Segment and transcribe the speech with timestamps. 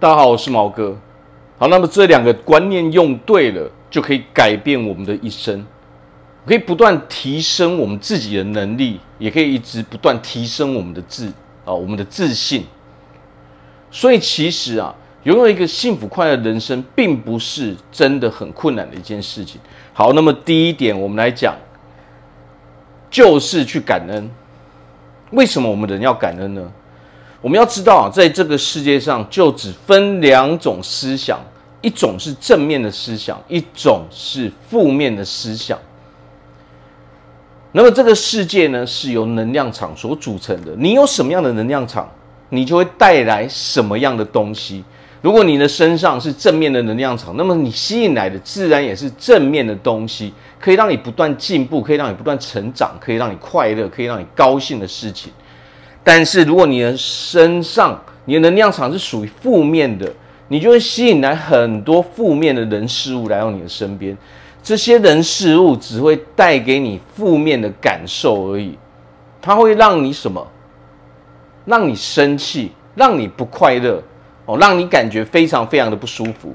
[0.00, 0.96] 大家好，我是毛哥。
[1.58, 5.66] 好，那么这两个观念用对了，就可以改变我们的一生，
[6.46, 11.26] 可以不断提升我们自己的能力，也可以一直不断提升我们的自
[11.64, 12.64] 啊，我们的自信。
[13.90, 19.60] 所以其实啊，拥有一个幸福快乐的人生，并不是真的很困难的一件事情。
[19.92, 21.56] 好，那么第一点，我们来讲，
[23.10, 24.30] 就是去感恩。
[25.32, 26.72] 为什么我们人要感恩呢？
[27.40, 31.38] 我们要知道，在这个世界上，就只分两种思想，
[31.80, 35.78] 一种是正面的思想，一种是负面的思想。
[37.70, 40.74] 那么这个世界呢，是由能量场所组成的。
[40.76, 42.10] 你有什么样的能量场，
[42.48, 44.82] 你就会带来什么样的东西。
[45.20, 55.32] 如果你的身上是正面的能量场，那么你吸引来的自然也是正面的东西，可以让你不断进步，可以让你不断成长，可以让你快乐，可以让你高兴的事情。
[56.10, 60.10] 但是，如果你的身上你的能量场是属于负面的，
[60.48, 64.16] 你就会吸引来很多负面的人事物来到你的身边。
[64.62, 68.78] 这些人事物只会带给你负面的感受而已，
[69.42, 70.46] 它会让你什么？
[71.66, 74.02] 让你生气，让你不快乐，
[74.46, 76.54] 哦，让你感觉非常非常的不舒服。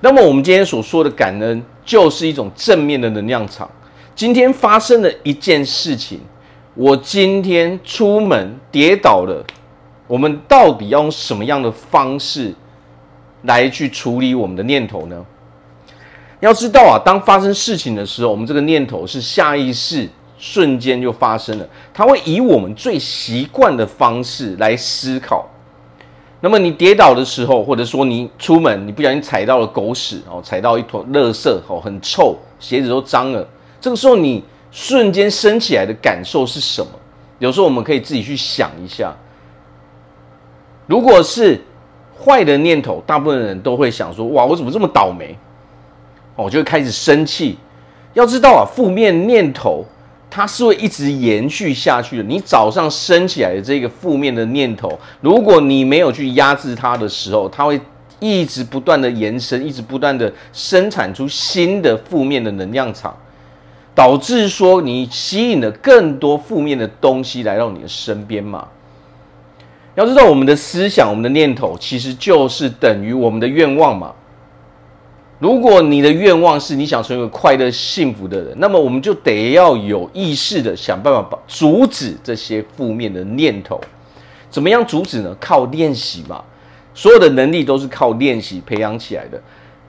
[0.00, 3.68] 那么，我们今天所说的感恩，就是一种正面的能量场。
[4.14, 6.20] 今天发生的一件事情。
[6.80, 9.44] 我今天出门跌倒了，
[10.06, 12.54] 我们到底要用什么样的方式
[13.42, 15.22] 来去处理我们的念头呢？
[16.40, 20.08] 要知道啊，当发生事情的时候，我们这个念头是下意识
[20.38, 25.46] 瞬间就发生了，它会以我们最习惯的方式来思考。
[26.40, 33.46] 那么你跌倒的时候，或者说你出门，你不小心踩到了狗屎哦，踩到一坨垃圾哦，很臭，鞋子都脏了，
[33.82, 34.42] 这个时候你。
[34.70, 36.92] 瞬间升起来的感受是什么？
[37.38, 39.14] 有时候我们可以自己去想一下。
[40.86, 41.60] 如果是
[42.22, 45.36] 坏的念头，大部分人都会想说：“哇，我怎么这么倒霉？”，
[46.36, 47.56] 我就会开始生气。
[48.12, 49.84] 要知道啊，负面念头
[50.28, 52.22] 它是会一直延续下去的。
[52.22, 57.80] 你早上升起来的这个负面的念头，如果你没有去压制它的时候，它会
[58.18, 63.16] 一直不断的延伸，一直不断的生产出新的负面的能量场。
[63.94, 68.68] 导致说你吸引了更多负面的东西来到你的身边嘛？
[69.96, 74.14] 要知道我们的思想、我们的念头，其实就是等于我们的愿望嘛。
[75.40, 83.80] 如果你的愿望是你想成为快乐幸福的人，那么我们就得要有意识的想办法把阻止这些负面的念头。
[84.48, 85.36] 怎么样阻止呢？
[85.40, 86.42] 靠练习嘛。
[86.94, 89.40] 所有的能力都是靠练习培养起来的。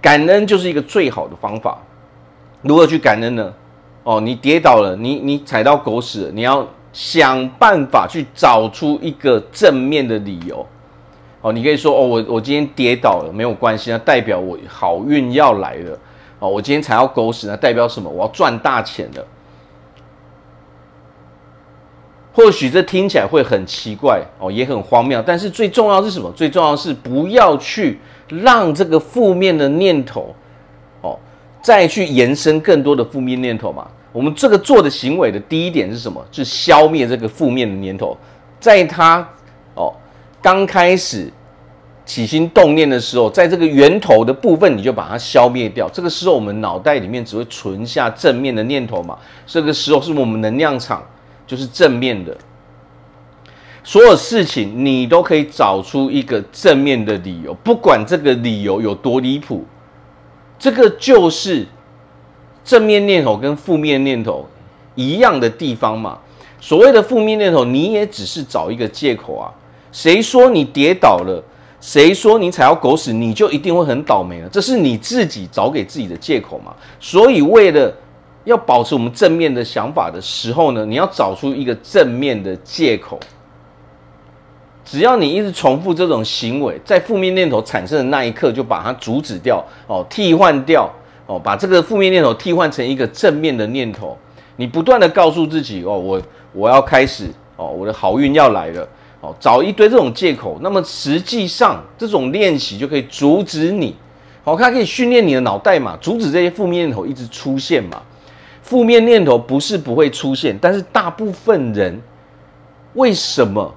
[0.00, 1.78] 感恩就是一个最好的方法。
[2.62, 3.52] 如何去感恩呢？
[4.02, 10.66] 哦，你跌倒了，你你踩到狗屎了，你要想办法去找出一个正面的理由。
[11.42, 15.98] 哦，你可以说哦，我我今天跌倒了，没有关系，那代表我好运要来了。
[16.38, 18.08] 哦，我今天踩到狗屎，那代表什么？
[18.08, 19.26] 我要赚大钱了。
[22.32, 26.32] 或许这听起来会很奇怪哦，也很荒谬，但是最重要是什么？
[26.32, 30.34] 最重要是不要去让这个负面的念头。
[31.62, 33.86] 再去延伸更多的负面念头嘛？
[34.12, 36.20] 我们这个做的行为的第一点是什么？
[36.32, 38.16] 是消灭这个负面的念头，
[38.58, 39.28] 在他
[39.74, 39.94] 哦
[40.42, 41.32] 刚开始
[42.04, 45.88] 起心动念的时候，在这个源头的部分，你就把它消灭掉。
[45.92, 49.16] 这个时候，我们脑袋里面只会存下正面的念头嘛。
[49.46, 51.00] 这个时候，是我们能量场
[51.46, 52.36] 就是正面的，
[53.84, 59.64] 所有事情你都可以找出一个正面的理由，不管这个理由有多离谱。
[60.60, 61.66] 这个就是
[62.64, 64.46] 正面念头跟负面念头
[64.94, 66.18] 一样的地方嘛。
[66.60, 69.50] 所谓的负面念头，你也只是找一个借口啊。
[69.90, 71.42] 谁说你跌倒了？
[71.80, 74.48] 谁说你踩到狗屎，你就一定会很倒霉了？
[74.50, 76.74] 这是你自己找给自己的借口嘛。
[77.00, 77.90] 所以，为了
[78.44, 83.18] 要保持我们正面的想法的时候呢，你要找出一个正面的借口。
[84.90, 90.90] 只要你一直重复这种行为，在负面念头产生的那一刻，就把它阻止掉哦，替换掉
[91.26, 94.18] 哦，把这个负面念头替换成一个正面的念头。
[94.56, 96.20] 你不断的告诉自己哦，我
[96.52, 98.88] 我要开始哦，我的好运要来了
[99.20, 100.58] 哦，找一堆这种借口。
[100.60, 103.94] 那么实际上这种练习就可以阻止你，
[104.42, 108.02] 好，它可以训练你的脑袋嘛，阻止这些负面念头一直出现嘛。
[108.60, 112.02] 负面念头不是不会出现，但是大部分人
[112.94, 113.72] 为什么？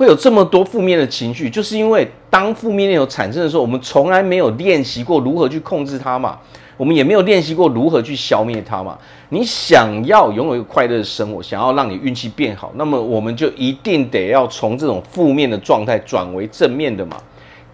[0.00, 6.38] 会有这么多负面的情绪，就是因为当负面念头产生的时候，我们从来没有练习过如何去控制它嘛。
[6.78, 8.96] 我们也没有练习过如何去消灭它嘛。
[9.28, 17.18] 你想要拥有一个快乐的生活，想要让你运气变好，那么我们就一定得要从这种负面的状态转为正面的嘛。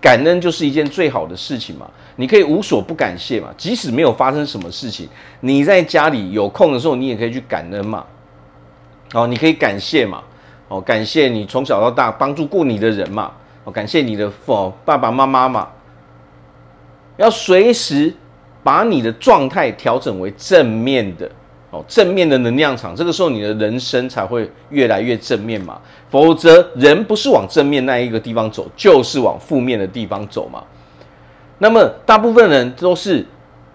[0.01, 1.89] 感恩就是一件最好的事情嘛。
[2.17, 5.09] 你可以无所不感谢嘛，即使没有发生什么事情，
[5.43, 8.05] 你在家里有空的时候，你也可以去感恩嘛。
[9.15, 10.21] 哦，你可以感谢嘛。
[10.69, 13.31] 哦，感谢你从小到大帮助过你的人嘛。
[13.65, 15.69] 哦，感谢你的父爸爸妈妈嘛。
[17.17, 18.13] 要随时
[18.63, 21.31] 把你的状态调整为正面的
[21.71, 21.85] 哦。
[21.89, 25.81] 正面的能量场，这个时候你的人生才会越来越正面嘛。
[26.11, 30.63] 否则，人不是往正面那一个地方走，就是往负面的地方走嘛。
[31.59, 33.25] 那么，大部分人都是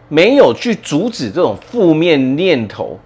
[0.07, 2.99] 没有去阻止这种负面念头。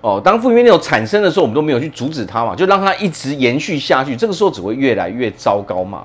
[0.00, 4.16] 哦，当负面念头产生的时候，我们都没有去阻止它嘛，就让它一直延续下去。
[4.16, 6.04] 这个时候只会越来越糟糕嘛。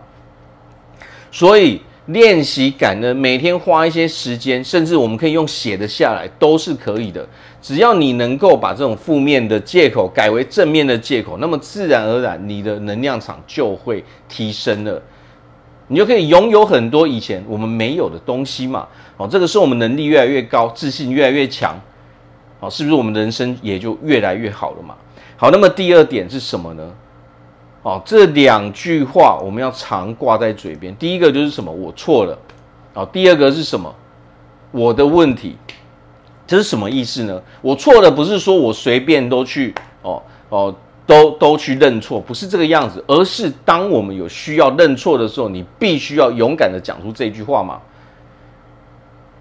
[1.31, 1.81] 所以。
[2.09, 7.27] 练习感恩，每天花一些时间，甚至我们可以用写的下来，都是可以的。
[7.63, 15.01] 只要你能够把这种负面的借口改为正面的借口，那么自然而然你的能量场就会提升了，
[15.88, 18.88] 你就可以拥有很多以前我们没有的东西嘛。
[19.18, 21.75] 哦，这个时候我们能力越来越高，自信越来越强，
[22.69, 24.95] 是不是我们人生也就越来越好了嘛？
[25.38, 26.83] 好，那么第二点是什么呢？
[27.83, 30.95] 哦，这两句话我们要常挂在嘴边。
[30.95, 31.71] 第一个就是什么？
[31.71, 32.38] 我错了。
[32.94, 33.94] 哦，第二个是什么？
[34.71, 35.57] 我的问题。
[36.47, 37.41] 这是什么意思呢？
[37.62, 39.73] 我错了，不是说我随便都去
[40.03, 40.75] 哦哦
[41.07, 47.81] 都都去认错，不是这个样子，而是当我们有需要认错的时候，你必须要勇敢的讲出这句话嘛。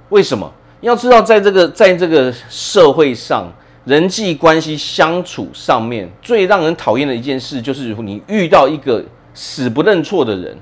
[0.08, 0.50] 为什么？
[0.84, 3.46] 要知道，在这个在这个社会上。
[3.86, 9.04] 人际关系相处上面最让人讨厌的一件事，就是你遇到一个
[9.34, 10.56] 死不认错的人，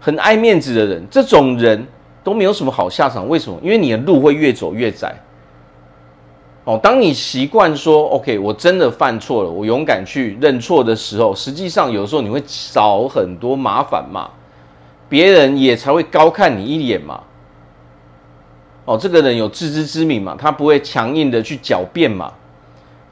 [0.00, 1.86] 很爱面子的人，这种人
[2.24, 3.28] 都没有什么好下场。
[3.28, 3.58] 为什么？
[3.62, 5.14] 因为你的路会越走越窄。
[6.64, 14.30] 哦，当你习惯说 “OK”，我真的犯错了，我勇敢去认错的时候，实际上有时候你会少很多麻烦嘛，
[15.10, 17.20] 别人也才会高看你一眼嘛。
[18.86, 22.32] 哦，这个人有自知之明嘛，他不会强硬的去狡辩嘛。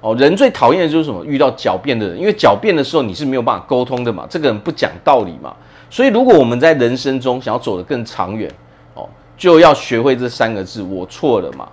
[0.00, 1.24] 哦，人最讨厌的就是什么？
[1.24, 4.26] 遇到狡辩的人，因为狡辩的时候你是没有办法沟通的嘛。
[4.30, 5.54] 这个人不讲道理嘛。
[5.90, 8.50] 所以，如果我们在人生中想要走得更长远，
[8.94, 11.68] 哦，就要学会这三个字：我错了嘛。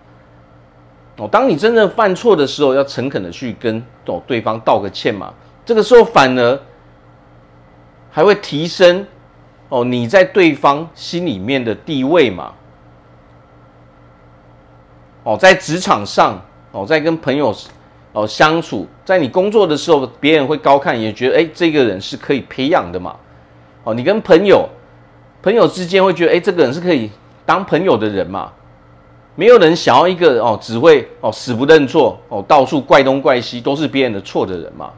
[1.18, 5.33] 哦，当你真正犯错的时候，要诚恳的去跟哦对方道个歉嘛。
[5.65, 6.59] 这个时候反而
[8.09, 9.06] 还会提升
[9.69, 12.53] 哦你在对方心里面的地位嘛。
[15.23, 16.41] 哦，在职场上，
[16.71, 17.53] 哦，在跟朋友
[18.13, 23.15] 哦相处，在你工作的时候，别人会高看，也觉得哎，这个人是可以培养的嘛。
[23.83, 24.68] 哦，你跟朋友
[25.41, 27.09] 朋友之间会觉得哎，这个人是可以
[27.45, 28.51] 当朋友的人嘛。
[29.35, 34.89] 没有人想要一个哦，只会哦死不认错哦，到处怪东怪西，都是别人的错的人嘛。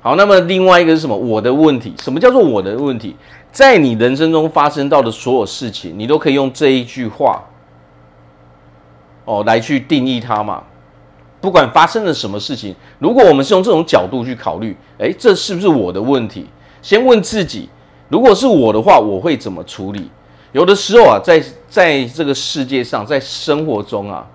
[0.00, 1.16] 好，那么另外一个是什么？
[1.16, 1.92] 我的问题。
[2.00, 3.16] 什么叫做我的问题？
[3.50, 7.42] 在你人生中发生到的所有事情，你都可以用这一句话。
[9.28, 10.62] 哦，来去定义它嘛。
[11.40, 16.46] 不管发生了什么事情，如果我们是用这种角度去考虑，诶，这是不是我的问题？
[16.80, 17.68] 先问自己，
[18.08, 20.10] 如果是我的话，我会怎么处理？
[20.52, 24.26] 有的时候啊，在在这个世界上，在生活中啊，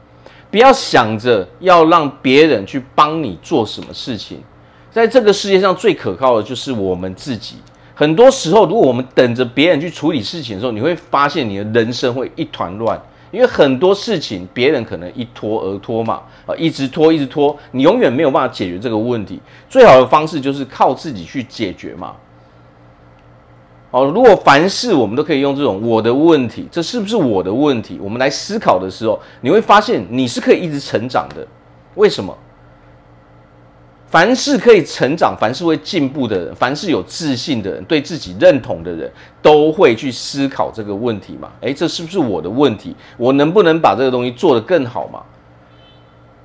[0.51, 4.37] 不要想着要让别人去帮你做什么事情。
[4.91, 7.55] 在这个世界上，最可靠的就是我们自己。
[7.95, 12.97] 很多时候，如果我们等着别人去处理事情的时候，你会发现你的人生会一团乱。
[13.33, 19.41] 因为很多事情别人可能一拖而拖嘛，啊，一直拖一直拖，你永远没有办法解决这个问题。
[19.67, 22.13] 最好的方式就是靠自己去解决嘛。
[23.89, 27.99] 哦，如果凡事我们都可以用这种我的问题，这是不是我的问题？
[27.99, 31.45] 我们来思考的时候，你会发现你是可以一直成长的。
[31.95, 32.37] 为什么？
[34.13, 41.49] 凡是可以成长、凡是会进步的人，凡是有自信的人，对自己认同的人，都会去思考这个问题嘛？
[41.61, 42.95] 诶，这是不是我的问题？
[43.17, 45.23] 我能不能把这个东西做得更好嘛？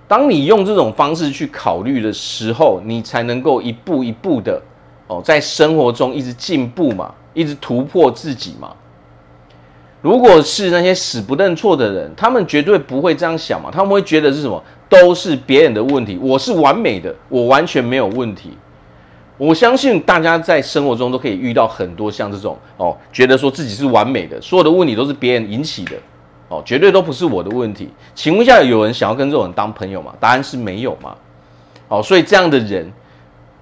[0.07, 4.59] 当你用这种方式去考虑的时候，你才能够一步一步的
[5.07, 8.75] 哦，在生活中一直进步嘛，一直突破自己嘛。
[10.01, 14.63] 如果是那些死不认错的人，他们绝对不会这样想嘛，他们会觉得是什么？
[14.89, 18.57] 都是别人的问题，我是完美的，我完全没有问题。
[19.37, 25.93] 我相信大家在生活中都可以遇到很多像这种哦，觉得说自己是完美的，所有的问题都是别人引起的，
[26.49, 27.89] 哦，绝对都不是我的问题。
[28.15, 30.15] 请问一下，有人想要跟这种人当朋友吗？
[30.19, 31.15] 答案是没有嘛。
[31.89, 32.91] 哦，所以这样的人，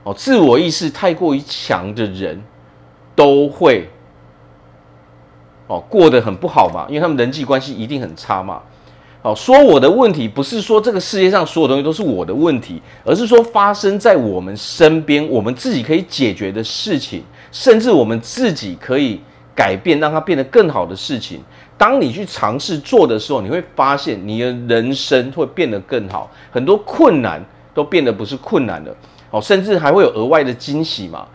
[0.02, 2.40] 哦，自我意识太过于强的人，
[3.14, 3.88] 都会
[5.67, 8.61] 哦，过得很不好嘛，因为他们人际关系一定很差嘛。
[9.23, 19.21] 哦，说我的问题不是说这个世界上所有东西都是我的问题，而是说发生在我们身边，我们自己可以解决的事情，甚至我们自己可以
[19.53, 21.41] 改变，让它变得更好的事情。
[21.77, 27.45] 当你去尝试做的时候，你会发现你的人生会变得更好，很多困难
[27.75, 28.97] 都变得不是困难了。
[29.33, 31.27] 哦，甚至还会有额外的惊喜嘛。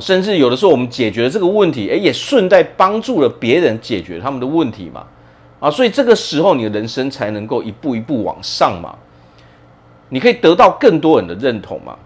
[0.00, 5.04] 甚至有的时候我们解决了这个问题，诶，也顺带帮助了别人解决他们的问题嘛。
[5.60, 8.94] 啊，所以这个时候你的人生才能够一步一步往上嘛，
[10.08, 11.96] 你可以得到更多人的认同嘛。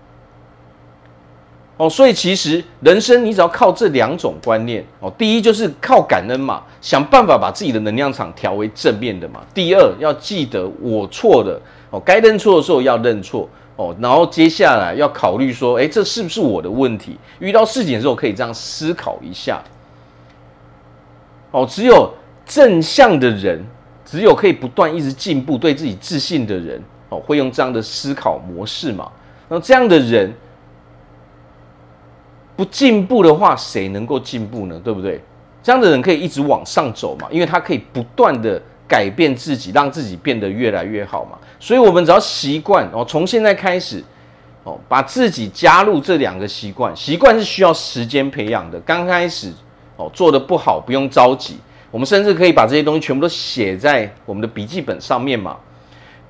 [1.76, 9.40] 哦，所以其实人生你只要靠这两种观念哦，第一就是靠感恩嘛，想办法把自己的能量场调为正面的嘛。
[9.54, 17.18] 第二要记得我错了哦，该认错的时候要认错哦，然后接下来要考虑说，诶，这是不是我的问题？
[17.38, 19.62] 遇到事情的时候可以这样思考一下。
[21.50, 22.12] 哦，只有。
[22.50, 23.62] 正向的人，
[24.06, 29.12] 只有可以不断一直进步、对自己自信的人，哦，会用这样的思考模式嘛？
[29.50, 30.32] 那这样的人
[32.56, 34.80] 不进步的话，谁能够进步呢？
[34.82, 35.20] 对不对？
[35.62, 37.28] 这样的人可以一直往上走嘛？
[37.30, 38.58] 因为他可以不断的
[38.88, 41.38] 改变自己，让自己变得越来越好嘛。
[41.60, 44.02] 所以，我们只要习惯哦，从现在开始
[44.64, 46.94] 哦，把自己加入这两个习惯。
[46.96, 49.52] 习惯是需要时间培养的，刚开始
[49.96, 51.58] 哦，做的不好不用着急。
[51.90, 55.56] 我们甚至可以把这些东西全部都写在我们的笔记本上面嘛，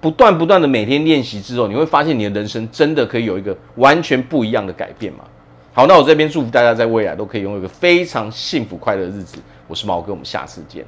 [0.01, 5.25] 不断不断的每天练习之后，你会发现你的人生真的可以有一个完全不一样的改变嘛。
[5.73, 9.39] 好，那我这边祝福大家在未来都可以拥有一个非常幸福快乐的日子。
[9.67, 10.85] 我是毛哥，我们下次见。